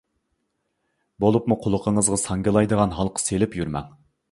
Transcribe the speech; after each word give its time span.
بولۇپمۇ 1.25 1.59
قۇلىقىڭىزغا 1.67 2.19
ساڭگىلايدىغان 2.23 2.99
ھالقا 3.01 3.27
سېلىپ 3.29 3.57
يۈرمەڭ. 3.63 3.97